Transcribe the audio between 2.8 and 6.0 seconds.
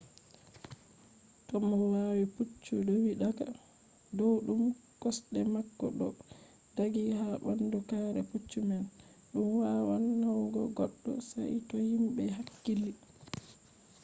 do’i daga dow ɗumb o kosɗe mako